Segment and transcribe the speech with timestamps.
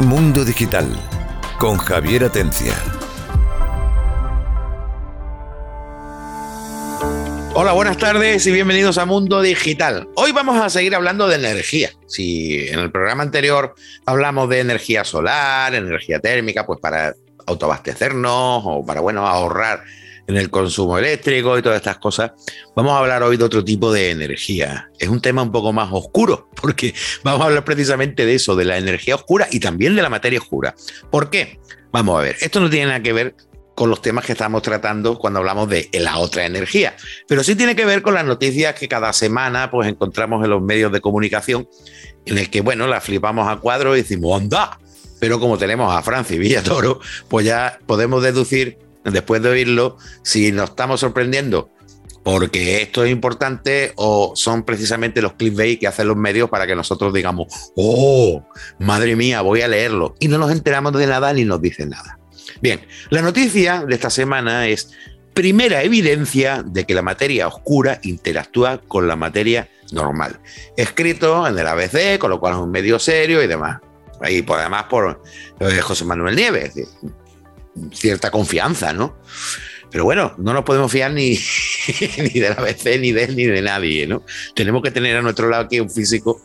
[0.00, 0.86] Mundo Digital
[1.58, 2.74] con Javier Atencia.
[7.54, 10.06] Hola, buenas tardes y bienvenidos a Mundo Digital.
[10.16, 11.92] Hoy vamos a seguir hablando de energía.
[12.06, 13.74] Si en el programa anterior
[14.04, 17.14] hablamos de energía solar, energía térmica, pues para
[17.46, 19.82] autoabastecernos o para bueno, ahorrar
[20.26, 22.32] en el consumo eléctrico y todas estas cosas,
[22.74, 24.90] vamos a hablar hoy de otro tipo de energía.
[24.98, 28.64] Es un tema un poco más oscuro, porque vamos a hablar precisamente de eso, de
[28.64, 30.74] la energía oscura y también de la materia oscura.
[31.10, 31.60] ¿Por qué?
[31.92, 33.34] Vamos a ver, esto no tiene nada que ver
[33.74, 36.96] con los temas que estamos tratando cuando hablamos de la otra energía,
[37.28, 40.62] pero sí tiene que ver con las noticias que cada semana pues encontramos en los
[40.62, 41.68] medios de comunicación,
[42.24, 44.78] en el que, bueno, las flipamos a cuadro y decimos, anda,
[45.20, 48.78] pero como tenemos a Francis Villatoro, pues ya podemos deducir
[49.12, 51.70] después de oírlo, si nos estamos sorprendiendo
[52.26, 56.74] porque esto es importante o son precisamente los clickbait que hacen los medios para que
[56.74, 58.44] nosotros digamos, oh,
[58.80, 60.16] madre mía, voy a leerlo.
[60.18, 62.18] Y no nos enteramos de nada ni nos dicen nada.
[62.60, 64.90] Bien, la noticia de esta semana es
[65.34, 70.40] primera evidencia de que la materia oscura interactúa con la materia normal.
[70.76, 73.78] Escrito en el ABC, con lo cual es un medio serio y demás.
[74.20, 75.22] Ahí, por, además, por
[75.60, 76.74] eh, José Manuel Nieves
[77.92, 79.16] cierta confianza, ¿no?
[79.90, 81.30] Pero bueno, no nos podemos fiar ni,
[82.18, 84.24] ni de la ABC, ni de él, ni de nadie, ¿no?
[84.54, 86.40] Tenemos que tener a nuestro lado aquí un físico,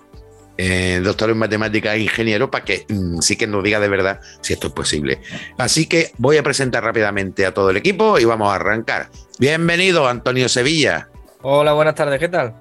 [0.58, 4.22] eh, doctor en matemáticas e ingeniero, para que mm, sí que nos diga de verdad
[4.42, 5.22] si esto es posible.
[5.58, 9.10] Así que voy a presentar rápidamente a todo el equipo y vamos a arrancar.
[9.40, 11.10] Bienvenido, Antonio Sevilla.
[11.42, 12.56] Hola, buenas tardes, ¿qué tal?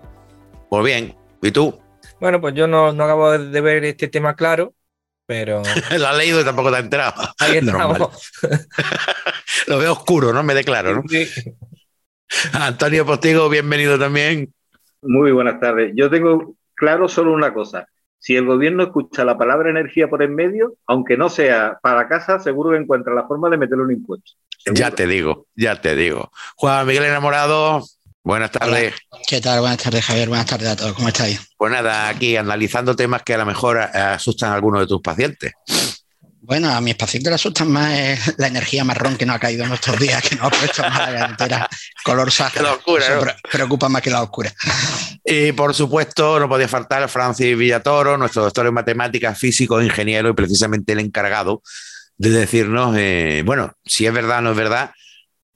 [0.70, 1.78] Pues bien, ¿y tú?
[2.20, 4.74] Bueno, pues yo no, no acabo de ver este tema claro,
[5.30, 5.62] pero...
[5.96, 7.14] Lo has leído y tampoco te has enterado.
[7.38, 7.60] Ahí
[9.68, 10.42] Lo veo oscuro, ¿no?
[10.42, 11.02] Me declaro, ¿no?
[11.08, 11.24] Sí.
[12.52, 14.52] Antonio Postigo, bienvenido también.
[15.02, 15.92] Muy buenas tardes.
[15.94, 17.86] Yo tengo claro solo una cosa.
[18.18, 22.40] Si el gobierno escucha la palabra energía por en medio, aunque no sea para casa,
[22.40, 24.32] seguro que encuentra la forma de meterle un impuesto.
[24.74, 26.32] Ya te digo, ya te digo.
[26.56, 27.84] Juan Miguel Enamorado,
[28.22, 28.94] Buenas tardes.
[29.26, 29.60] ¿Qué tal?
[29.60, 30.28] Buenas tardes, Javier.
[30.28, 30.92] Buenas tardes a todos.
[30.92, 31.40] ¿Cómo estáis?
[31.56, 35.52] Pues nada, aquí analizando temas que a lo mejor asustan a algunos de tus pacientes.
[36.42, 39.72] Bueno, a mis pacientes le asustan más la energía marrón que no ha caído en
[39.72, 41.68] estos días, que no ha puesto más la entera
[42.02, 42.62] color sangre.
[42.62, 44.52] La oscura, Preocupa más que la oscura.
[45.24, 50.32] Y por supuesto, no podía faltar Francis Villatoro, nuestro doctor en matemáticas, físico, ingeniero y
[50.32, 51.62] precisamente el encargado
[52.16, 54.92] de decirnos, eh, bueno, si es verdad o no es verdad,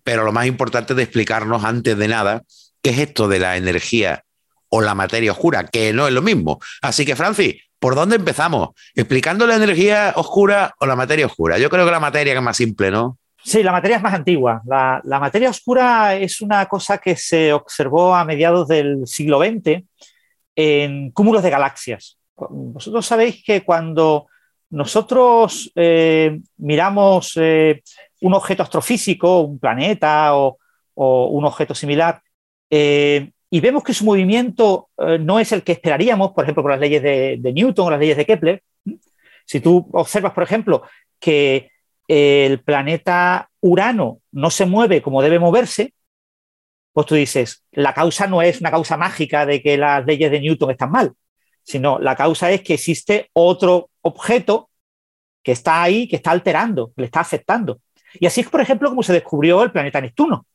[0.04, 2.42] pero lo más importante es de explicarnos antes de nada
[2.82, 4.22] qué es esto de la energía
[4.68, 6.60] o la materia oscura, que no es lo mismo.
[6.82, 8.70] Así que, Francis, ¿por dónde empezamos?
[8.94, 11.58] ¿Explicando la energía oscura o la materia oscura?
[11.58, 13.18] Yo creo que la materia es más simple, ¿no?
[13.42, 14.62] Sí, la materia es más antigua.
[14.64, 19.82] La, materia oscura es una cosa que se observó a mediados del siglo XX
[20.56, 22.18] en cúmulos de galaxias.
[22.36, 24.28] Vosotros sabéis que cuando
[24.70, 27.82] nosotros eh, miramos eh,
[28.24, 30.58] un objeto astrofísico, un planeta o,
[30.96, 32.22] un objeto similar,
[32.70, 36.70] eh, y vemos que su movimiento eh, no es el que esperaríamos, por ejemplo, por
[36.72, 38.62] las leyes de, Newton o las leyes de Kepler.
[39.44, 40.82] Si tú observas, por ejemplo,
[41.20, 41.70] que
[42.08, 45.92] el planeta Urano no se mueve como debe moverse,
[46.92, 50.40] pues tú dices, la causa no es una causa mágica de que las leyes de
[50.40, 51.12] Newton están mal,
[51.62, 54.70] sino la causa es que existe otro objeto
[55.42, 57.80] que está ahí, que está alterando, que le está afectando.
[58.14, 60.46] Y así es, por ejemplo, como se descubrió el planeta Neptuno,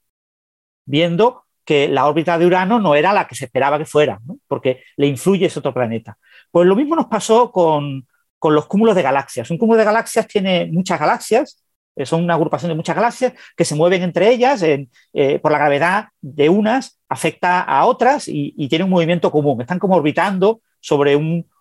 [0.85, 4.83] viendo que la órbita de Urano no era la que se esperaba que fuera, porque
[4.97, 6.17] le influye ese otro planeta.
[6.49, 8.07] Pues lo mismo nos pasó con,
[8.41, 9.51] los cúmulos de galaxias.
[9.51, 11.63] Un cúmulo de galaxias tiene muchas galaxias,
[11.95, 15.59] eh, son una agrupación de muchas galaxias que se mueven entre ellas eh, por la
[15.59, 19.61] gravedad de unas, afecta a otras y, y tiene un movimiento común.
[19.61, 21.15] Están como orbitando sobre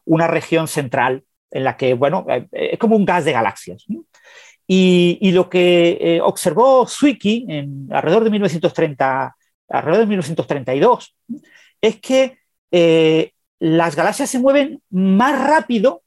[0.05, 3.87] una región central en la que, bueno, eh, es como un gas de galaxias.
[4.71, 9.35] Y, lo que eh, observó Zwicky en, alrededor de 1930,
[9.71, 11.17] alrededor de 1932,
[11.81, 12.37] es que
[12.71, 16.03] eh, las galaxias se mueven más rápido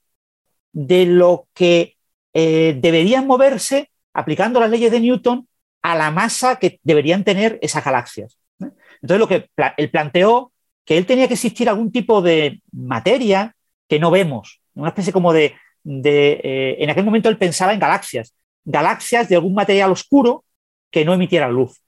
[0.74, 1.98] de lo que
[2.34, 5.48] eh, deberían moverse aplicando las leyes de Newton
[5.82, 8.38] a la masa que deberían tener esas galaxias.
[8.60, 10.52] Entonces, lo que él planteó
[10.86, 13.56] que él tenía que existir algún tipo de materia
[13.88, 19.28] que no vemos, una especie como de, en aquel momento él pensaba en galaxias, galaxias
[19.30, 20.44] de algún material oscuro
[20.90, 21.82] que no emitieran luz.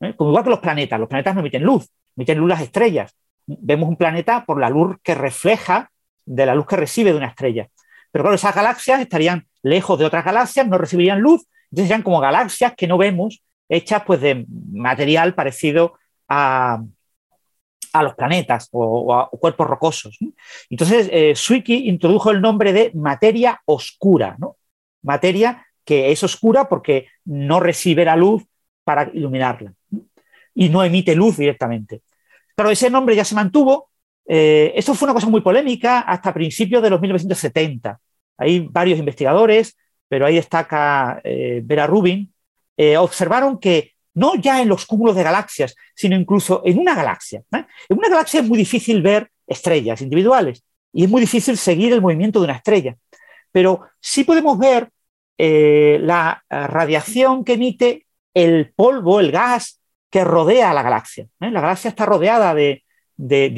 [0.00, 0.14] ¿eh?
[0.16, 3.14] Como igual que los planetas, los planetas no emiten luz, emiten luz las estrellas.
[3.46, 5.90] Vemos un planeta por la luz que refleja
[6.24, 7.68] de la luz que recibe de una estrella.
[8.10, 12.20] Pero claro, esas galaxias estarían lejos de otras galaxias, no recibirían luz, entonces serían como
[12.20, 15.94] galaxias que no vemos, hechas pues de material parecido
[16.28, 16.82] a,
[17.92, 20.18] a los planetas o, a cuerpos rocosos.
[20.70, 21.34] Entonces, eh,
[21.66, 24.56] introdujo el nombre de materia oscura, ¿no?
[25.02, 28.44] materia que es oscura porque no recibe la luz
[28.84, 29.72] para iluminarla
[30.54, 32.02] y no emite luz directamente.
[32.54, 33.90] Claro, ese nombre ya se mantuvo.
[34.26, 37.98] Eh, esto fue una cosa muy polémica hasta principios de los 1970.
[38.38, 39.76] Hay varios investigadores,
[40.08, 42.32] pero ahí destaca eh, Vera Rubin,
[42.76, 47.42] eh, observaron que no ya en los cúmulos de galaxias, sino incluso en una galaxia.
[47.52, 52.00] En una galaxia es muy difícil ver estrellas individuales y es muy difícil seguir el
[52.00, 52.96] movimiento de una estrella,
[53.52, 54.90] pero sí podemos ver
[55.38, 59.80] la radiación que emite el polvo, el gas
[60.10, 61.26] que rodea a la galaxia.
[61.40, 62.82] La galaxia está rodeada de,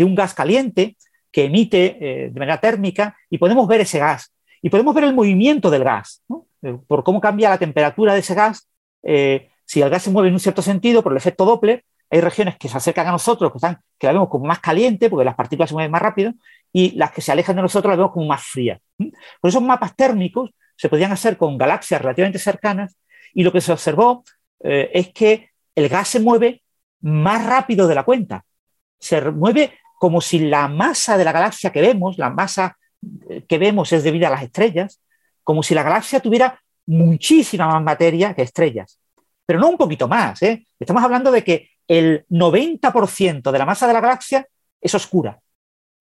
[0.01, 0.97] un gas caliente
[1.31, 4.33] que emite de manera térmica y podemos ver ese gas
[4.63, 6.23] y podemos ver el movimiento del gas,
[6.63, 8.69] eh, por cómo cambia la temperatura de ese gas.
[9.03, 12.21] Eh, si el gas se mueve en un cierto sentido por el efecto Doppler, hay
[12.21, 15.25] regiones que se acercan a nosotros, que, están, que la vemos como más caliente, porque
[15.25, 16.33] las partículas se mueven más rápido,
[16.73, 18.81] y las que se alejan de nosotros las vemos como más frías.
[18.97, 22.97] Por esos mapas térmicos se podían hacer con galaxias relativamente cercanas,
[23.35, 24.25] y lo que se observó
[24.61, 26.63] eh, es que el gas se mueve
[27.01, 28.45] más rápido de la cuenta.
[28.99, 32.79] Se mueve como si la masa de la galaxia que vemos, la masa
[33.49, 35.01] que vemos es debida a las estrellas,
[35.43, 38.99] como si la galaxia tuviera muchísima más materia que estrellas.
[39.45, 40.43] Pero no un poquito más.
[40.43, 40.67] ¿eh?
[40.79, 44.47] Estamos hablando de que el 90% de la masa de la galaxia
[44.81, 45.41] es oscura.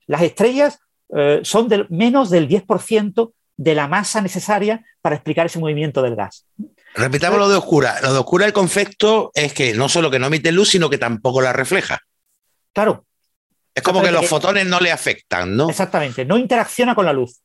[0.05, 0.79] Las estrellas
[1.15, 6.45] eh, son menos del 10% de la masa necesaria para explicar ese movimiento del gas.
[6.95, 7.99] Repitamos lo de oscura.
[8.01, 10.97] Lo de oscura, el concepto es que no solo que no emite luz, sino que
[10.97, 11.99] tampoco la refleja.
[12.73, 13.07] Claro,
[13.77, 15.69] es como que los fotones no le afectan, ¿no?
[15.69, 17.41] Exactamente, no interacciona con la luz.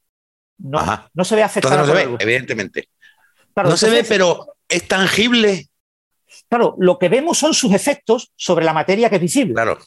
[0.57, 0.81] No,
[1.13, 2.89] no se ve afectada no se ve, evidentemente.
[3.55, 5.69] no se ve, pero es tangible.
[6.49, 9.53] Claro, lo que vemos son sus efectos sobre la materia que es visible.
[9.53, 9.79] Claro.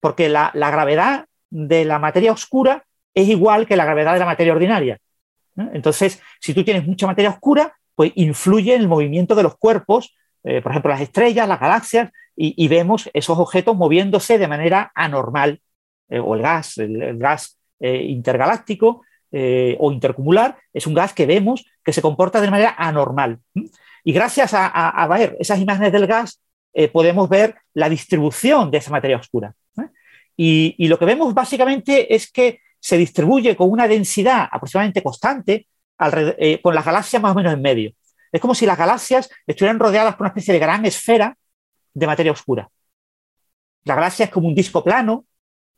[0.00, 2.84] Porque la, gravedad de la materia oscura
[3.14, 4.98] es igual que la gravedad de la materia ordinaria.
[5.56, 10.14] Entonces, si tú tienes mucha materia oscura, pues influye en el movimiento de los cuerpos,
[10.42, 15.60] eh, por ejemplo, las estrellas, las galaxias, y, vemos esos objetos moviéndose de manera anormal.
[16.08, 19.02] Eh, o el gas, el, gas eh, intergaláctico
[19.78, 23.40] o intercumular, es un gas que vemos que se comporta de manera anormal.
[24.04, 26.40] Y gracias a, ver esas imágenes del gas,
[26.92, 29.52] podemos ver la distribución de esa materia oscura.
[30.36, 35.66] Y, lo que vemos básicamente es que se distribuye con una densidad aproximadamente constante
[36.62, 37.92] con las galaxias más o menos en medio.
[38.30, 41.36] Es como si las galaxias estuvieran rodeadas por una especie de gran esfera
[41.94, 42.68] de materia oscura.
[43.84, 45.24] La galaxia es como un disco plano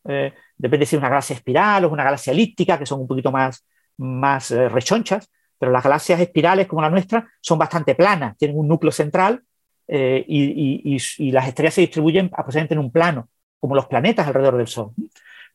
[0.08, 3.32] eh, depende si es una galaxia espiral o una galaxia elíptica, que son un poquito
[3.32, 3.66] más,
[3.98, 8.68] más eh, rechonchas, pero las galaxias espirales como la nuestra son bastante planas, tienen un
[8.68, 9.42] núcleo central
[9.88, 13.28] eh, y, las estrellas se distribuyen aproximadamente en un plano,
[13.60, 14.92] como los planetas alrededor del Sol.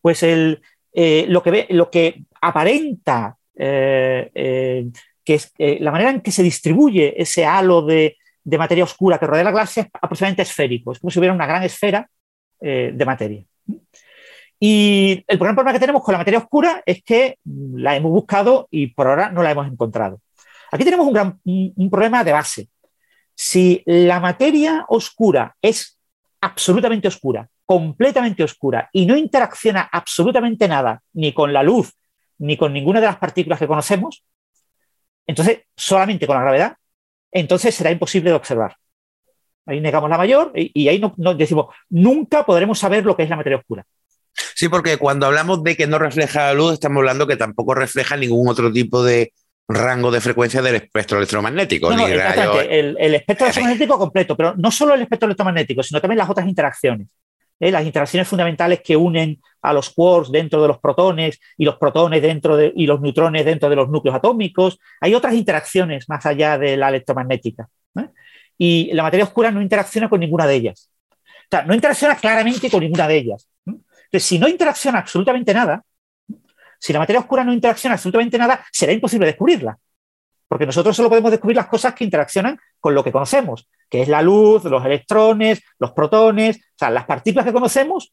[0.01, 0.61] Pues el,
[0.93, 4.81] lo, que lo que aparenta que
[5.25, 9.43] es la manera en que se distribuye ese halo de, de materia oscura que rodea
[9.43, 12.09] la galaxia es aproximadamente esférico, es como si hubiera una gran esfera
[12.59, 13.43] de materia.
[14.63, 18.87] Y el problema que tenemos con la materia oscura es que la hemos buscado y
[18.87, 20.21] por ahora no la hemos encontrado.
[20.71, 22.69] Aquí tenemos un, gran, un problema de base.
[23.33, 25.97] Si la materia oscura es
[26.41, 31.93] absolutamente oscura, completamente oscura y no interacciona absolutamente nada, ni con la luz,
[32.39, 34.25] ni con ninguna de las partículas que conocemos,
[35.25, 36.75] entonces solamente con la gravedad,
[37.31, 38.75] entonces será imposible de observar.
[39.65, 43.37] Ahí negamos la mayor y, ahí no, decimos, nunca podremos saber lo que es la
[43.37, 43.85] materia oscura.
[44.53, 48.17] Sí, porque cuando hablamos de que no refleja la luz, estamos hablando que tampoco refleja
[48.17, 49.31] ningún otro tipo de
[49.69, 51.89] rango de frecuencia del espectro electromagnético.
[51.89, 57.07] el, espectro electromagnético completo, pero no solo el espectro electromagnético, sino también las otras interacciones.
[57.61, 57.71] ¿Eh?
[57.71, 62.21] Las interacciones fundamentales que unen a los quarks dentro de los protones y los protones
[62.21, 64.79] dentro de, y los neutrones dentro de los núcleos atómicos.
[64.99, 67.69] Hay otras interacciones más allá de la electromagnética.
[67.97, 68.09] ¿eh?
[68.57, 70.89] Y la materia oscura no interacciona con ninguna de ellas.
[71.11, 73.47] O sea, no interacciona claramente con ninguna de ellas.
[73.65, 75.83] Entonces, si no interacciona absolutamente nada,
[76.79, 79.77] si la materia oscura no interacciona absolutamente nada, será imposible descubrirla.
[80.47, 84.09] Porque nosotros solo podemos descubrir las cosas que interaccionan con lo que conocemos, que es
[84.09, 88.11] la luz, los electrones, los protones, o sea, las partículas que conocemos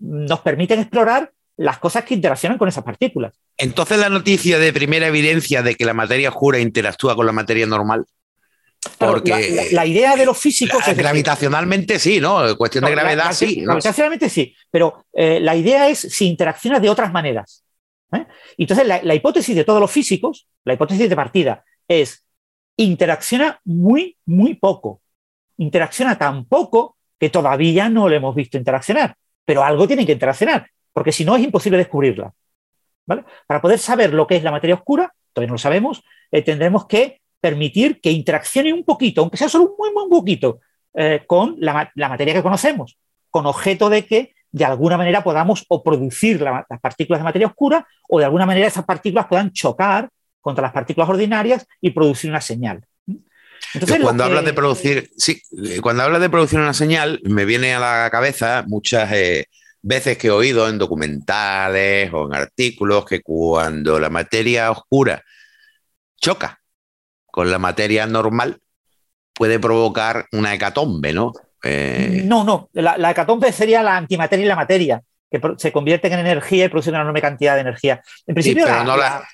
[0.00, 3.32] nos permiten explorar las cosas que interaccionan con esas partículas.
[3.56, 7.64] Entonces la noticia de primera evidencia de que la materia oscura interactúa con la materia
[7.64, 8.04] normal
[8.98, 12.56] porque la, idea de los físicos es gravitacionalmente sí, ¿no?
[12.56, 13.62] Cuestión de gravedad sí.
[13.62, 17.64] Gravitacionalmente sí, pero eh, la idea es si interacciona de otras maneras.
[18.12, 18.26] ¿eh?
[18.58, 22.24] Entonces, la, hipótesis de todos los físicos, la hipótesis de partida, es
[22.76, 25.00] interacciona muy, muy poco.
[25.56, 30.70] Interacciona tan poco que todavía no lo hemos visto interaccionar, pero algo tiene que interaccionar,
[30.92, 32.32] porque si no es imposible descubrirla.
[33.06, 36.86] Para poder saber lo que es la materia oscura, todavía no lo sabemos, eh, tendremos
[36.86, 40.60] que permitir que interaccione un poquito, aunque sea solo un muy, muy poquito,
[40.94, 42.98] eh, con la, materia que conocemos,
[43.30, 47.86] con objeto de que de alguna manera podamos o producir las partículas de materia oscura
[48.08, 50.08] o de alguna manera esas partículas puedan chocar
[50.46, 52.86] contra las partículas ordinarias y producir una señal.
[53.74, 55.42] Entonces, cuando hablas de producir, sí,
[55.82, 59.46] cuando hablas de producir una señal, me viene a la cabeza muchas eh,
[59.82, 65.20] veces que he oído en documentales o en artículos que cuando la materia oscura
[66.16, 66.60] choca
[67.26, 68.60] con la materia normal,
[69.32, 71.32] puede provocar una hecatombe, ¿no?
[71.64, 76.20] Eh, no, no, la, hecatombe sería la antimateria y la materia, que se convierten en
[76.20, 78.00] energía y producen una enorme cantidad de energía.
[78.28, 79.26] En principio, la,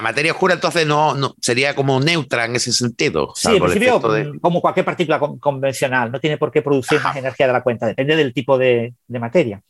[0.00, 3.32] materia oscura entonces no, no, sería como neutra en ese sentido.
[3.34, 4.00] Sí, en principio,
[4.40, 8.16] como cualquier partícula convencional, no tiene por qué producir más energía de la cuenta, depende
[8.16, 9.62] del tipo de, materia.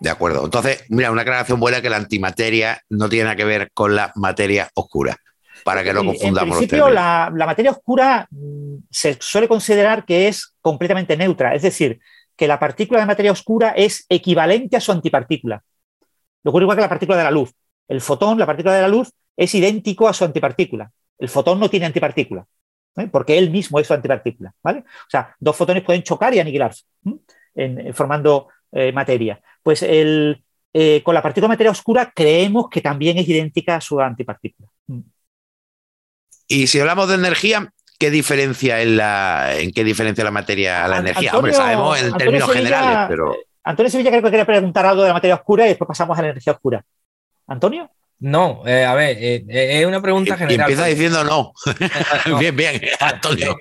[0.00, 0.44] De acuerdo.
[0.44, 4.12] Entonces, mira, una aclaración buena que la antimateria no tiene nada que ver con la
[4.16, 5.16] materia oscura
[5.64, 6.56] para que no confundamos.
[6.56, 12.00] En principio, la, materia oscura mm, se suele considerar que es completamente neutra, es decir,
[12.36, 15.62] que la partícula de materia oscura es equivalente a su antipartícula.
[16.42, 17.52] Lo ocurre igual que la partícula de la luz.
[17.92, 20.90] El fotón, la partícula de la luz, es idéntico a su antipartícula.
[21.18, 22.46] El fotón no tiene antipartícula,
[22.96, 23.06] ¿eh?
[23.12, 24.54] porque él mismo es su antipartícula.
[24.62, 24.78] ¿vale?
[24.78, 26.84] O sea, dos fotones pueden chocar y aniquilarse,
[27.92, 29.38] formando eh, materia.
[29.62, 33.80] Pues el, eh, con la partícula de materia oscura creemos que también es idéntica a
[33.82, 34.70] su antipartícula.
[36.48, 40.88] Y si hablamos de energía, ¿qué diferencia en, la, en qué diferencia la materia a
[40.88, 41.36] la energía?
[41.36, 43.36] Hombre, sabemos en términos generales, pero.
[43.64, 46.22] Antonio Sevilla creo que quería preguntar algo de la materia oscura y después pasamos a
[46.22, 46.82] la energía oscura.
[47.46, 47.90] ¿Antonio?
[48.18, 50.70] No, eh, a ver, eh, eh, es una pregunta general.
[50.70, 51.52] Y empieza diciendo no.
[52.38, 53.56] bien, bien, Antonio.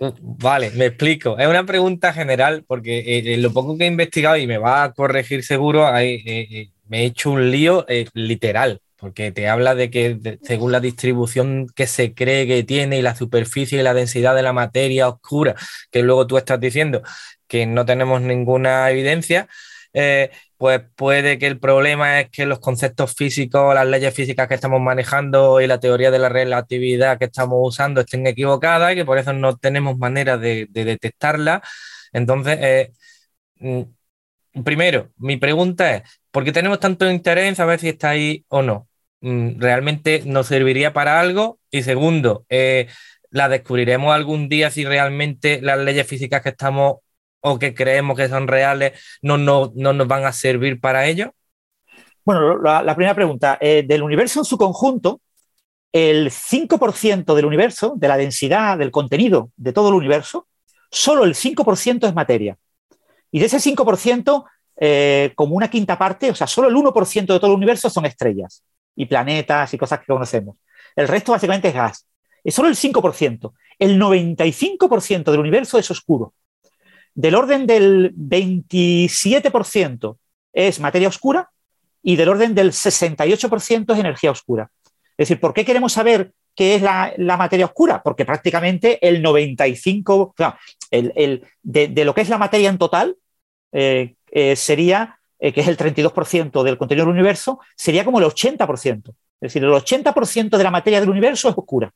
[0.20, 1.36] Vale, me explico.
[1.38, 5.44] Es una pregunta general porque lo poco que he investigado y me va a corregir
[5.44, 11.66] seguro, me he hecho un lío literal porque te habla de que según la distribución
[11.74, 15.56] que se cree que tiene y la superficie y la densidad de la materia oscura,
[15.90, 17.02] que luego tú estás diciendo
[17.48, 19.48] que no tenemos ninguna evidencia,
[19.92, 20.30] eh,
[20.62, 24.80] pues puede que el problema es que los conceptos físicos, las leyes físicas que estamos
[24.80, 29.18] manejando y la teoría de la relatividad que estamos usando estén equivocadas y que por
[29.18, 31.62] eso no tenemos manera de, detectarla.
[32.12, 32.92] Entonces, eh,
[33.56, 38.44] mm, primero, mi pregunta es, ¿por qué tenemos tanto interés en saber si está ahí
[38.48, 38.88] o no?
[39.20, 41.58] Mm, realmente nos serviría para algo.
[41.72, 42.86] Y segundo, eh,
[43.30, 46.98] la descubriremos algún día si realmente las leyes físicas que estamos
[47.42, 51.34] o que creemos que son reales no, no, nos van a servir para ello.
[52.24, 55.20] Bueno, la, primera pregunta, eh, del universo en su conjunto,
[55.92, 60.46] el 5% del universo, de la densidad, del contenido de todo el universo,
[60.90, 62.56] solo el 5% es materia.
[63.30, 64.44] Y de ese 5%,
[64.76, 68.06] eh, como una quinta parte, o sea, solo el 1% de todo el universo son
[68.06, 68.62] estrellas
[68.94, 70.56] y planetas y cosas que conocemos.
[70.94, 72.06] El resto básicamente es gas.
[72.44, 73.52] Es solo el 5%.
[73.78, 76.34] El 95% del universo es oscuro.
[77.14, 80.16] Del orden del 27%
[80.52, 81.50] es materia oscura
[82.02, 84.70] y del orden del 68% es energía oscura.
[85.16, 88.02] Es decir, ¿por qué queremos saber qué es la, materia oscura?
[88.02, 90.56] Porque prácticamente el 95%,
[90.90, 93.16] el, de, lo que es la materia en total,
[93.72, 98.26] eh, eh, sería eh, que es el 32% del contenido del universo, sería como el
[98.26, 99.08] 80%.
[99.08, 101.92] Es decir, el 80% de la materia del universo es oscura.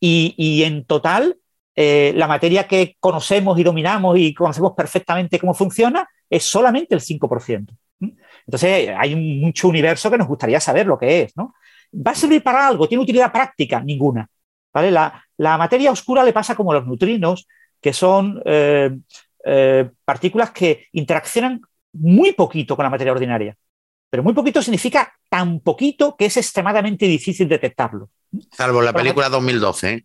[0.00, 1.38] Y, en total,
[1.74, 7.00] eh, la materia que conocemos y dominamos y conocemos perfectamente cómo funciona es solamente el
[7.00, 7.76] 5%.
[8.46, 11.36] Entonces, hay mucho universo que nos gustaría saber lo que es.
[11.36, 11.54] ¿no?
[11.94, 12.88] ¿Va a servir para algo?
[12.88, 13.80] ¿Tiene utilidad práctica?
[13.80, 14.28] Ninguna.
[14.72, 14.90] ¿vale?
[14.90, 17.46] La, materia oscura le pasa como los neutrinos,
[17.80, 18.90] que son eh,
[20.04, 21.60] partículas que interaccionan
[21.92, 23.56] muy poquito con la materia ordinaria.
[24.12, 28.10] Pero muy poquito significa tan poquito que es extremadamente difícil detectarlo.
[28.50, 29.92] Salvo la película 2012.
[29.92, 30.04] ¿eh?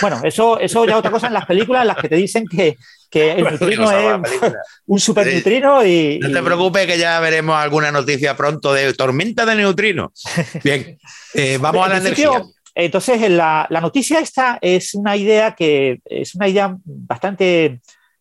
[0.00, 2.76] Bueno, eso, eso ya otra cosa en las películas en las que te dicen que,
[3.12, 4.52] el neutrino es
[4.84, 6.18] un superneutrino y...
[6.18, 10.22] No te preocupes que ya veremos alguna noticia pronto de tormenta de neutrinos.
[10.62, 10.98] Bien,
[11.32, 12.42] eh, vamos a la energía.
[12.74, 17.80] Entonces, la, noticia esta es una idea que es una idea bastante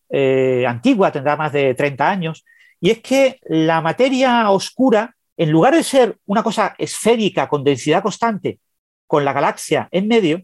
[0.10, 2.46] eh, antigua, tendrá más de 30 años,
[2.80, 8.02] y es que la materia oscura, en lugar de ser una cosa esférica con densidad
[8.02, 8.60] constante,
[9.08, 10.42] con la galaxia en medio,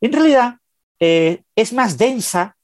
[0.00, 0.54] en realidad
[1.00, 2.56] eh, es más densa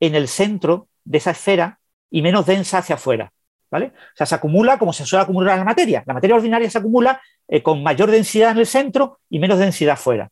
[0.00, 1.80] en el centro de esa esfera
[2.10, 3.32] y menos densa hacia afuera.
[3.70, 3.86] ¿vale?
[3.86, 6.02] O sea, se acumula como se suele acumular la materia.
[6.06, 9.94] La materia ordinaria se acumula eh, con mayor densidad en el centro y menos densidad
[9.94, 10.30] afuera.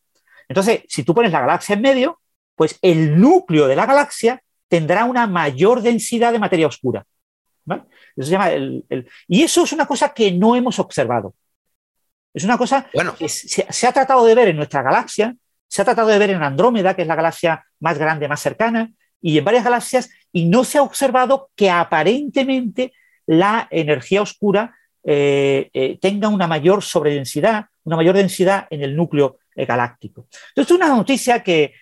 [0.49, 2.21] Entonces, si tú pones la galaxia en medio,
[2.55, 7.05] pues el núcleo de la galaxia tendrá una mayor densidad de materia oscura.
[7.69, 8.85] Eso se llama el,
[9.29, 11.35] y eso es una cosa que no hemos observado.
[12.33, 12.87] Es una cosa
[13.19, 15.35] que se, ha tratado de ver en nuestra galaxia,
[15.69, 18.93] se ha tratado de ver en Andrómeda, que es la galaxia más grande, más cercana,
[19.21, 22.93] y en varias galaxias, y no se ha observado que aparentemente
[23.27, 29.39] la energía oscura eh, eh, tenga una mayor sobredensidad, una mayor densidad en el núcleo
[29.55, 30.27] galáctico.
[30.49, 31.73] Entonces, es una noticia que,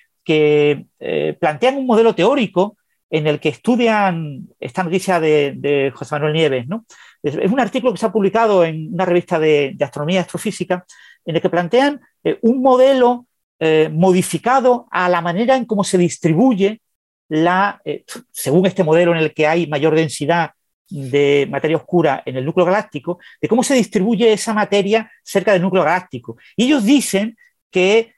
[1.38, 2.78] plantean un modelo teórico
[3.14, 6.66] en el que estudian esta noticia de, José Manuel Nieves.
[6.66, 6.84] ¿no?
[7.22, 10.84] Es, un artículo que se ha publicado en una revista de, astronomía y astrofísica
[11.24, 13.26] en el que plantean eh, un modelo
[13.64, 16.80] eh, modificado a la manera en cómo se distribuye
[17.28, 20.52] la, eh, según este modelo en el que hay mayor densidad
[20.88, 25.62] de materia oscura en el núcleo galáctico, de cómo se distribuye esa materia cerca del
[25.62, 26.36] núcleo galáctico.
[26.56, 27.36] Y ellos dicen
[27.70, 28.14] que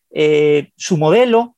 [0.76, 1.56] su modelo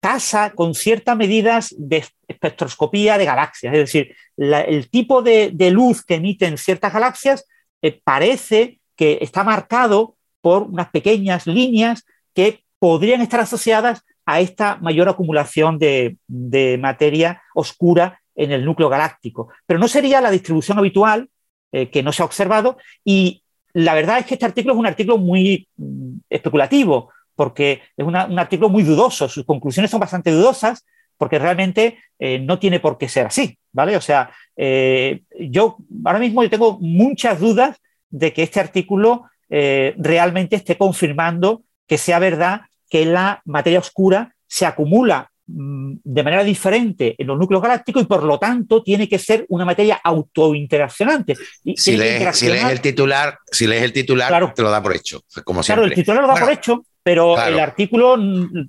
[0.00, 6.14] casa con ciertas medidas de espectroscopía de galaxias, es decir, el tipo de, luz que
[6.14, 7.46] emiten ciertas galaxias
[7.82, 14.76] eh, parece que está marcado por unas pequeñas líneas que podrían estar asociadas a esta
[14.76, 16.16] mayor acumulación de,
[16.80, 19.50] materia oscura en el núcleo galáctico.
[19.66, 21.28] Pero no sería la distribución habitual
[21.72, 24.86] eh, que no se ha observado y la verdad es que este artículo es un
[24.86, 30.84] artículo muy mm, especulativo porque es un artículo muy dudoso, sus conclusiones son bastante dudosas,
[31.16, 33.96] porque realmente eh, no tiene por qué ser así, ¿vale?
[33.96, 37.78] O sea, eh, yo ahora mismo yo tengo muchas dudas
[38.10, 42.60] de que este artículo realmente esté confirmando que sea verdad
[42.90, 48.06] que la materia oscura se acumula mm, de manera diferente en los núcleos galácticos y
[48.06, 51.36] por lo tanto tiene que ser una materia autointeraccionante.
[51.76, 55.82] Si lees, el titular, si lees el titular, te lo da por hecho, como siempre.
[55.82, 58.18] Claro, el titular lo da por hecho, pero el artículo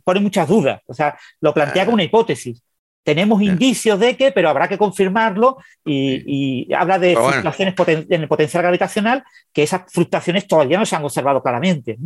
[0.04, 2.62] pone muchas dudas, o sea, lo plantea como una hipótesis.
[3.04, 8.62] Tenemos indicios de que, pero habrá que confirmarlo y, habla de fluctuaciones en el potencial
[8.64, 11.98] gravitacional, que esas fluctuaciones todavía no se han observado claramente.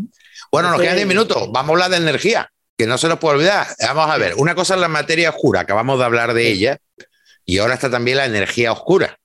[0.51, 3.35] Bueno, nos quedan 10 minutos, vamos a hablar de energía, que no se nos puede
[3.35, 3.67] olvidar.
[3.79, 6.77] Vamos a ver, una cosa es la materia oscura, acabamos de hablar de ella,
[7.45, 9.17] y ahora está también la energía oscura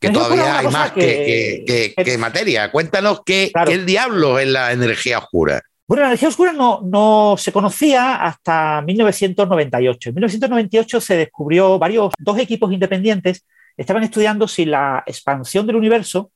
[0.00, 2.70] que todavía hay más que, materia.
[2.70, 5.62] Cuéntanos qué, qué, el diablo es la energía oscura.
[5.88, 10.10] Bueno, la energía oscura no, se conocía hasta 1998.
[10.10, 16.30] En 1998 se descubrió varios, dos equipos independientes estaban estudiando si la expansión del universo,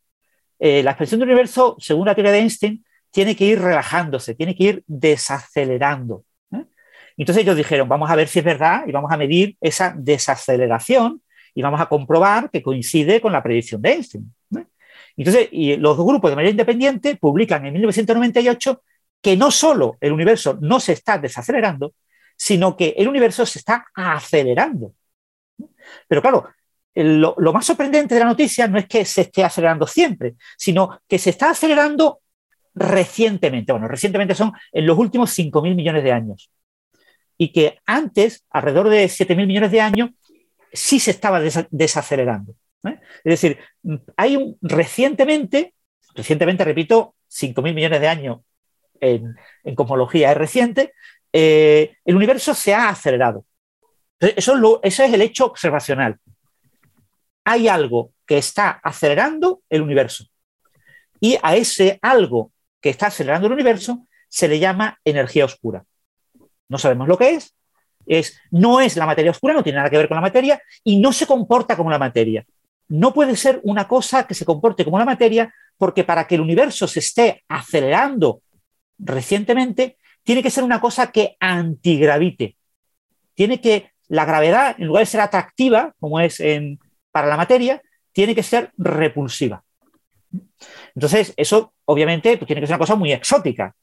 [0.58, 4.56] eh, la expansión del universo, según la teoría de Einstein, tiene que ir relajándose, tiene
[4.56, 6.24] que ir desacelerando.
[6.50, 6.64] ¿eh?
[7.18, 11.20] Entonces ellos dijeron, vamos a ver si es verdad y vamos a medir esa desaceleración
[11.54, 14.34] y vamos a comprobar que coincide con la predicción de Einstein.
[14.56, 14.64] ¿eh?
[15.18, 18.82] Entonces, y los dos grupos de manera independiente publican en 1998
[19.22, 21.94] que no solo el universo no se está desacelerando,
[22.36, 24.94] sino que el universo se está acelerando.
[26.08, 26.48] Pero claro,
[26.94, 31.18] lo, más sorprendente de la noticia no es que se esté acelerando siempre, sino que
[31.18, 32.20] se está acelerando
[32.74, 33.72] recientemente.
[33.72, 36.50] Bueno, recientemente son en los últimos 5.000 millones de años.
[37.38, 40.10] Y que antes, alrededor de 7.000 millones de años,
[40.72, 42.54] sí se estaba desacelerando.
[42.84, 42.98] ¿eh?
[43.24, 43.58] Es decir,
[44.16, 45.74] hay un recientemente,
[46.14, 48.40] recientemente, repito, 5.000 millones de años
[49.02, 50.94] en, cosmología es reciente,
[51.32, 53.44] eh, el universo se ha acelerado.
[54.20, 56.18] Eso, eso es el hecho observacional.
[57.44, 60.26] Hay algo que está acelerando el universo.
[61.20, 65.84] Y a ese algo que está acelerando el universo se le llama energía oscura.
[66.68, 67.54] No sabemos lo que es,
[68.06, 71.00] es, no es la materia oscura, no tiene nada que ver con la materia y
[71.00, 72.46] no se comporta como la materia.
[72.88, 76.40] No puede ser una cosa que se comporte como la materia porque para que el
[76.40, 78.42] universo se esté acelerando
[79.02, 82.56] recientemente, tiene que ser una cosa que antigravite.
[83.34, 86.78] Tiene que, la gravedad, en lugar de ser atractiva, como es en,
[87.10, 89.64] para la materia, tiene que ser repulsiva.
[90.94, 93.74] Entonces, eso obviamente pues, tiene que ser una cosa muy exótica.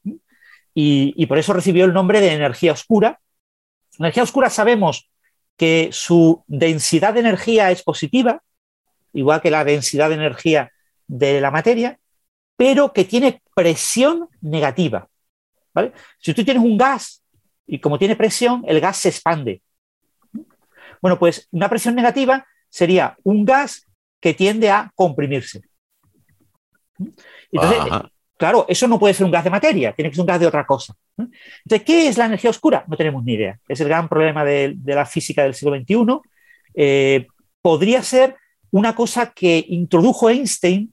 [0.72, 3.20] Y, y, por eso recibió el nombre de energía oscura.
[3.98, 5.10] Energía oscura sabemos
[5.56, 8.42] que su densidad de energía es positiva,
[9.12, 10.70] igual que la densidad de energía
[11.06, 11.98] de la materia,
[12.56, 15.09] pero que tiene presión negativa.
[16.18, 17.22] Si tú tienes un gas
[17.66, 19.62] y como tiene presión, el gas se expande.
[21.00, 23.86] Bueno, pues una presión negativa sería un gas
[24.20, 25.62] que tiende a comprimirse.
[27.50, 30.40] Entonces, claro, eso no puede ser un gas de materia, tiene que ser un gas
[30.40, 30.94] de otra cosa.
[31.16, 32.84] Entonces, ¿qué es la energía oscura?
[32.86, 33.58] No tenemos ni idea.
[33.68, 36.20] Es el gran problema de, la física del siglo XXI.
[36.74, 37.26] Eh,
[37.62, 38.36] podría ser
[38.70, 40.92] una cosa que introdujo Einstein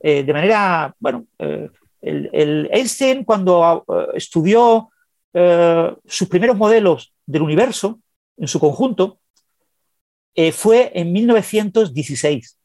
[0.00, 1.68] eh, de manera, bueno, eh,
[2.06, 4.90] el, Einstein, cuando uh, estudió
[5.32, 8.00] uh, sus primeros modelos del universo
[8.36, 9.18] en su conjunto,
[10.34, 12.58] eh, fue en 1916.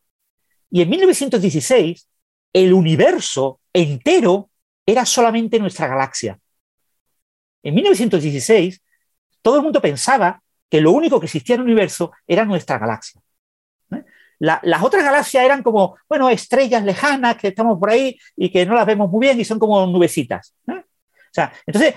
[0.70, 2.08] Y en 1916,
[2.54, 4.50] el universo entero
[4.86, 6.40] era solamente nuestra galaxia.
[7.64, 8.82] En 1916,
[9.42, 13.22] todo el mundo pensaba que lo único que existía en el universo era nuestra galaxia.
[14.42, 18.74] Las otras galaxias eran como, bueno, estrellas lejanas que estamos por ahí y que no
[18.74, 20.56] las vemos muy bien y son como nubecitas.
[20.68, 20.74] O
[21.32, 21.94] sea, entonces,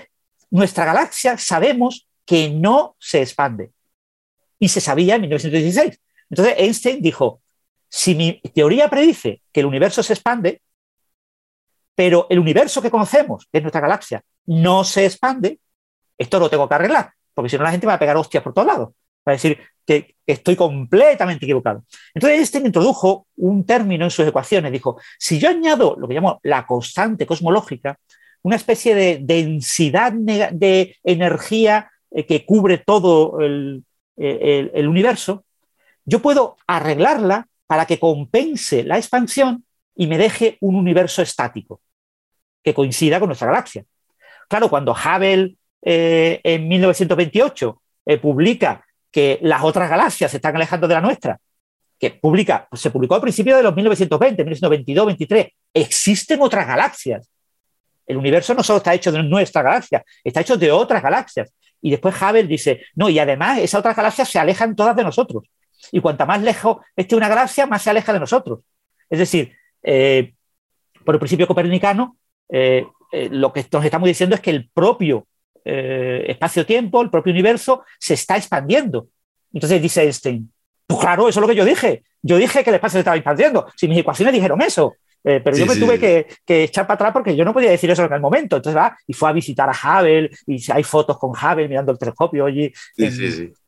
[0.51, 3.71] nuestra galaxia sabemos que no se expande.
[4.59, 5.99] Y se sabía en 1916.
[6.29, 7.41] Entonces Einstein dijo,
[7.89, 10.61] si mi teoría predice que el universo se expande,
[11.95, 15.59] pero el universo que conocemos, que es nuestra galaxia, no se expande,
[16.15, 18.53] esto lo tengo que arreglar, porque si no la gente va a pegar hostias por
[18.53, 18.89] todos lados.
[19.27, 21.83] Va a decir que estoy completamente equivocado.
[22.13, 24.71] Entonces Einstein introdujo un término en sus ecuaciones.
[24.71, 27.99] Dijo, si yo añado lo que llamo la constante cosmológica,
[28.41, 33.83] una especie de densidad de energía eh, que cubre todo el,
[34.17, 35.43] universo,
[36.05, 41.81] yo puedo arreglarla para que compense la expansión y me deje un universo estático
[42.63, 43.83] que coincida con nuestra galaxia.
[44.47, 48.84] Claro, cuando Hubble eh, en 1928 eh, publica
[49.15, 51.39] que las otras galaxias se están alejando de la nuestra,
[51.97, 57.25] que publica, pues se publicó al principio de los 1920, 1922, 23, existen otras galaxias.
[58.05, 61.49] El universo no solo está hecho de nuestra galaxia, está hecho de otras galaxias.
[61.81, 65.43] Y después Hubble dice, no, y además esas otras galaxias se alejan todas de nosotros.
[65.93, 68.59] Y cuanta más lejos esté una galaxia, más se aleja de nosotros.
[69.09, 70.33] Es decir, eh,
[71.05, 72.17] por el principio copernicano,
[72.49, 75.25] eh, eh, lo que nos estamos diciendo es que el propio
[75.65, 79.07] espacio-tiempo, el propio universo, se está expandiendo.
[79.51, 80.51] Entonces dice Einstein,
[80.87, 82.03] pues claro, eso es lo que yo dije.
[82.21, 83.67] Yo dije que el espacio se estaba expandiendo.
[83.75, 84.95] Si mis ecuaciones dijeron eso.
[85.27, 86.27] Eh, pero yo me tuve que,
[86.63, 88.57] echar para atrás porque yo no podía decir eso en aquel momento.
[88.57, 91.97] Entonces va y fue a visitar a Hubble y hay fotos con Hubble mirando el
[91.97, 92.71] telescopio allí.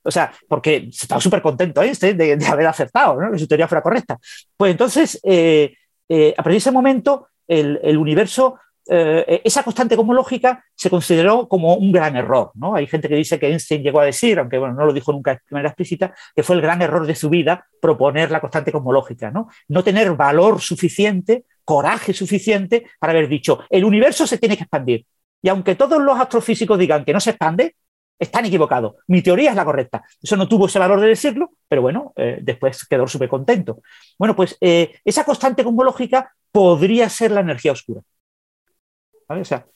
[0.04, 3.32] o sea, porque estaba súper contento este de, haber acertado, ¿no?
[3.32, 4.20] que su teoría fuera correcta.
[4.56, 5.74] Pues entonces, eh,
[6.08, 11.48] eh, a partir de ese momento, el, el universo eh, esa constante cosmológica se consideró
[11.48, 12.52] como un gran error.
[12.56, 12.76] ¿no?
[12.76, 15.34] Hay gente que dice que Einstein llegó a decir, aunque bueno, no lo dijo nunca
[15.34, 19.32] de manera explícita, que fue el gran error de su vida proponer la constante cosmológica.
[19.32, 24.64] No, no tener valor suficiente, coraje suficiente para haber dicho, el universo se tiene que
[24.64, 25.06] expandir.
[25.42, 27.76] Y aunque todos los astrofísicos digan que no se expande,
[28.20, 28.96] están equivocados.
[29.08, 30.04] Mi teoría es la correcta.
[30.22, 33.82] Eso no tuvo ese valor de decirlo, pero bueno, eh, después quedó súper contento.
[34.18, 38.02] Bueno, pues eh, esa constante cosmológica podría ser la energía oscura.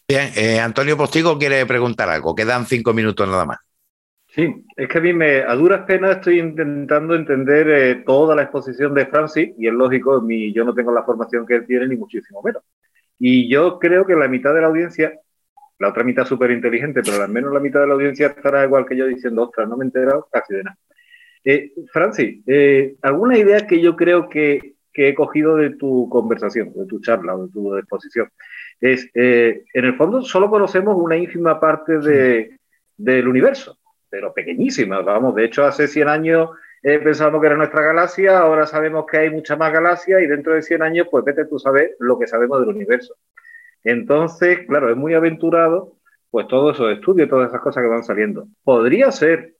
[0.07, 3.57] Bien, eh, Antonio Postigo quiere preguntar algo, quedan cinco minutos nada más.
[4.27, 8.43] Sí, es que a mí me, a duras penas estoy intentando entender eh, toda la
[8.43, 11.87] exposición de Francis y es lógico, mi, yo no tengo la formación que él tiene
[11.87, 12.63] ni muchísimo menos.
[13.19, 15.19] Y yo creo que la mitad de la audiencia,
[15.79, 18.85] la otra mitad súper inteligente, pero al menos la mitad de la audiencia estará igual
[18.85, 20.77] que yo diciendo, ostras, no me he enterado casi de nada.
[21.43, 22.41] Eh, Francis,
[23.01, 27.35] ¿alguna idea que yo creo que, que he cogido de tu conversación, de tu charla
[27.35, 28.29] o de tu exposición?
[28.81, 32.59] Es, eh, en el fondo solo conocemos una ínfima parte de,
[32.97, 33.77] del universo,
[34.09, 36.49] pero pequeñísima, vamos, de hecho hace 100 años
[36.83, 40.53] eh, pensábamos que era nuestra galaxia, ahora sabemos que hay mucha más galaxias y dentro
[40.53, 43.15] de 100 años, pues vete tú sabes lo que sabemos del universo.
[43.83, 45.97] Entonces, claro, es muy aventurado,
[46.31, 48.47] pues todos esos estudios, todas esas cosas que van saliendo.
[48.63, 49.55] Podría ser,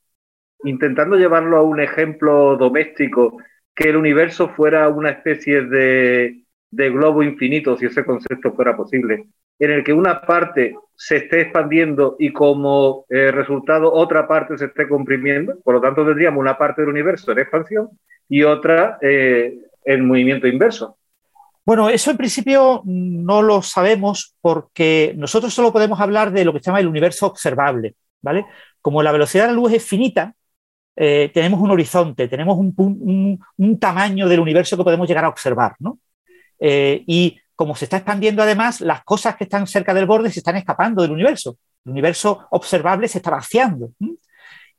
[0.64, 3.38] intentando llevarlo a un ejemplo doméstico,
[3.76, 6.41] que el universo fuera una especie de,
[6.72, 9.28] de globo infinito, si ese concepto fuera posible,
[9.60, 14.66] en el que una parte se esté expandiendo y como eh, resultado otra parte se
[14.66, 15.60] esté comprimiendo.
[15.64, 17.90] Por lo tanto, tendríamos una parte del universo en expansión
[18.28, 20.98] y otra eh, en movimiento inverso.
[21.66, 26.60] Bueno, eso en principio no lo sabemos porque nosotros solo podemos hablar de lo que
[26.60, 28.46] se llama el universo observable, ¿vale?
[28.82, 30.34] Como la velocidad de la luz es finita,
[30.96, 35.76] eh, tenemos un horizonte, tenemos un, un, tamaño del universo que podemos llegar a observar,
[35.80, 36.00] ¿no?
[36.62, 40.40] Eh, y como se está expandiendo además, las cosas que están cerca del borde se
[40.40, 41.58] están escapando del universo.
[41.84, 43.92] El universo observable se está vaciando.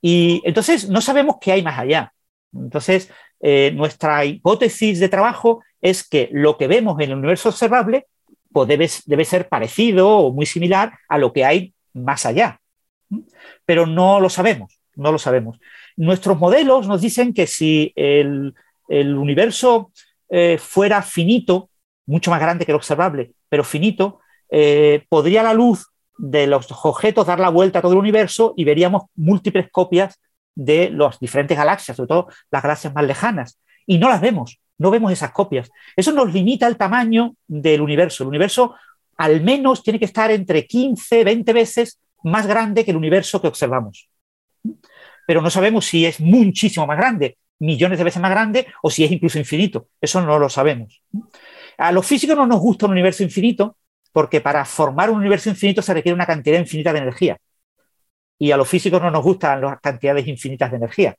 [0.01, 2.13] Y entonces no sabemos qué hay más allá.
[2.55, 8.07] Entonces, eh, nuestra hipótesis de trabajo es que lo que vemos en el universo observable
[8.53, 12.61] pues debe, ser parecido o muy similar a lo que hay más allá.
[13.65, 15.59] Pero no lo sabemos, no lo sabemos.
[15.97, 18.55] Nuestros modelos nos dicen que si el,
[18.89, 19.91] universo
[20.29, 21.71] eh, fuera finito,
[22.07, 25.87] mucho más grande que el observable, pero finito, eh, podría la luz
[26.19, 30.21] de los objetos dar la vuelta a todo el universo y veríamos múltiples copias
[30.55, 33.59] de las diferentes galaxias, sobre todo las galaxias más lejanas.
[33.87, 35.71] Y no las vemos, no vemos esas copias.
[35.97, 38.25] Eso nos limita el tamaño del universo.
[38.25, 38.75] El universo
[39.17, 43.49] al menos tiene que estar entre 15, 20 veces más grande que el universo que
[43.49, 44.09] observamos.
[45.27, 49.05] Pero no sabemos si es muchísimo más grande, millones de veces más grande, o si
[49.05, 49.89] es incluso infinito.
[50.01, 51.03] Eso no lo sabemos.
[51.83, 53.77] A los físicos no nos gusta un universo infinito
[54.13, 57.37] porque para formar un universo infinito se requiere una cantidad infinita de energía.
[58.39, 61.17] y a los físicos no nos gustan las cantidades infinitas de energía.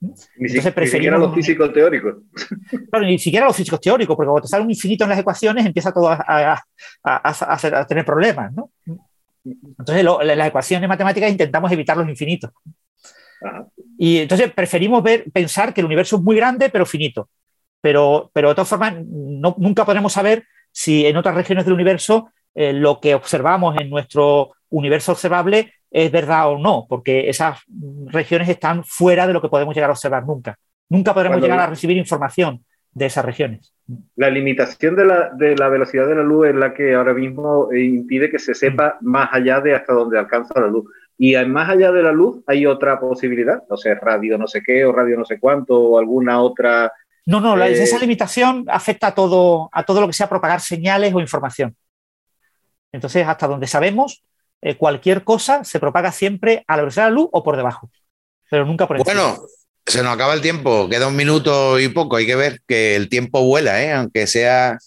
[0.00, 2.16] Entonces ni siquiera los físicos teóricos.
[2.90, 5.64] Claro, ni siquiera los físicos teóricos, porque cuando te sale un infinito en las ecuaciones
[5.64, 8.52] empieza todo a, tener problemas.
[8.52, 8.70] ¿no?
[9.44, 12.50] Entonces, en las ecuaciones matemáticas intentamos evitar los infinitos.
[13.96, 17.28] Y entonces preferimos ver, pensar que el universo es muy grande, pero finito.
[17.82, 22.72] Pero, pero de todas formas, nunca podremos saber si en otras regiones del universo eh,
[22.72, 27.58] lo que observamos en nuestro universo observable es verdad o no, porque esas
[28.06, 30.56] regiones están fuera de lo que podemos llegar a observar nunca.
[30.88, 33.74] Nunca podremos llegar a recibir información de esas regiones.
[34.16, 37.70] La limitación de la, de la, velocidad de la luz es la que ahora mismo
[37.72, 39.06] eh, impide que se sepa mm.
[39.06, 40.84] más allá de hasta donde alcanza la luz.
[41.18, 44.84] Y más allá de la luz hay otra posibilidad, no sé, radio no sé qué
[44.84, 46.92] o radio no sé cuánto o alguna otra...
[47.26, 51.14] No, no, eh, esa limitación afecta a todo, a todo lo que sea propagar señales
[51.14, 51.76] o información.
[52.90, 54.22] Entonces, hasta donde sabemos,
[54.60, 57.90] eh, cualquier cosa se propaga siempre a la velocidad de la luz o por debajo,
[58.50, 59.14] pero nunca por encima.
[59.14, 59.46] Bueno,
[59.86, 62.16] se nos acaba el tiempo, queda un minuto y poco.
[62.16, 63.92] Hay que ver que el tiempo vuela, ¿eh?
[63.92, 64.78] aunque sea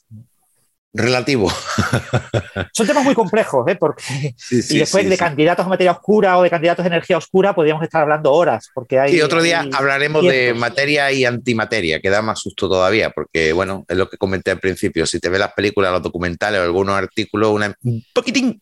[0.95, 1.51] relativo.
[2.73, 3.75] Son temas muy complejos, ¿eh?
[3.75, 7.83] porque y después de candidatos a materia oscura o de candidatos a energía oscura podríamos
[7.83, 9.11] estar hablando horas, porque hay.
[9.11, 13.85] Sí, otro día hablaremos de materia y antimateria, que da más susto todavía, porque bueno,
[13.87, 15.05] es lo que comenté al principio.
[15.05, 18.61] Si te ves las películas, los documentales o algunos artículos, una, un poquitín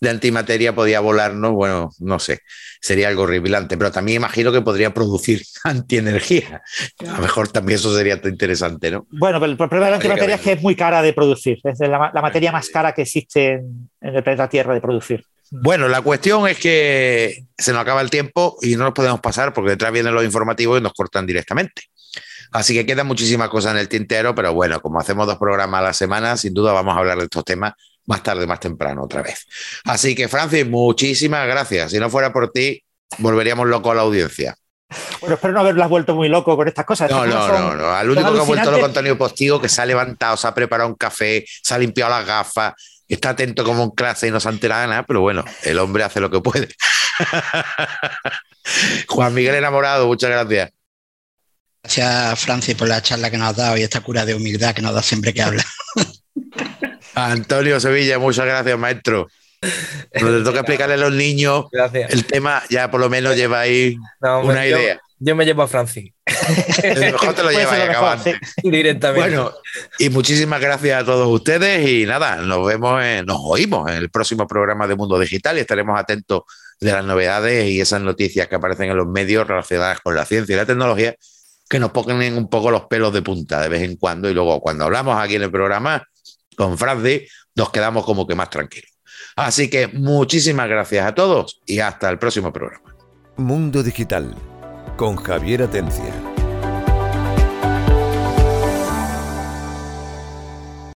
[0.00, 2.40] de antimateria podía volarnos, bueno, no sé,
[2.80, 6.62] sería algo horripilante, pero también imagino que podría producir antienergía.
[7.06, 9.06] A lo mejor también eso sería interesante, ¿no?
[9.10, 11.78] Bueno, pero el problema de la antimateria es que es muy cara de producir, es
[11.80, 15.24] la, materia más cara que existe en, el planeta Tierra de producir.
[15.50, 19.54] Bueno, la cuestión es que se nos acaba el tiempo y no nos podemos pasar
[19.54, 21.82] porque detrás vienen los informativos y nos cortan directamente.
[22.52, 25.84] Así que quedan muchísimas cosas en el tintero, pero bueno, como hacemos dos programas a
[25.84, 27.74] la semana, sin duda vamos a hablar de estos temas
[28.08, 29.46] más tarde, más temprano, otra vez.
[29.84, 31.90] Así que, Francis, muchísimas gracias.
[31.90, 32.82] Si no fuera por ti,
[33.18, 34.56] volveríamos loco a la audiencia.
[35.20, 37.10] Bueno, espero no haberlas vuelto muy loco con estas cosas.
[37.10, 37.90] No, no, no, no.
[37.90, 40.88] Al único que ha vuelto loco Antonio Postigo, que se ha levantado, se ha preparado
[40.88, 42.72] un café, se ha limpiado las gafas,
[43.06, 46.20] está atento como en clase y no se entera nada, pero bueno, el hombre hace
[46.20, 46.68] lo que puede.
[49.08, 50.70] Juan Miguel Enamorado, muchas gracias.
[51.82, 54.80] Gracias, Francis, por la charla que nos has dado y esta cura de humildad que
[54.80, 55.64] nos da siempre que habla.
[57.26, 59.28] Antonio Sevilla, muchas gracias, maestro.
[59.60, 64.66] Te toca explicarle a los niños el tema, ya por lo menos lleva ahí una
[64.66, 65.00] idea.
[65.20, 66.12] Yo me llevo a Francis.
[66.80, 68.24] mejor te lo llevas y acabas.
[68.62, 69.20] Directamente.
[69.20, 69.52] Bueno,
[69.98, 74.46] y muchísimas gracias a todos ustedes y nada, nos vemos, nos oímos en el próximo
[74.46, 76.42] programa de Mundo Digital y estaremos atentos
[76.78, 80.54] de las novedades y esas noticias que aparecen en los medios relacionadas con la ciencia
[80.54, 81.16] y la tecnología
[81.68, 84.60] que nos pongan un poco los pelos de punta de vez en cuando y luego
[84.60, 86.07] cuando hablamos aquí en el programa
[86.58, 88.90] con Francis, nos quedamos como que más tranquilos.
[89.36, 92.94] Así que muchísimas gracias a todos y hasta el próximo programa.
[93.36, 94.34] Mundo Digital
[94.96, 96.27] con Javier Atencia.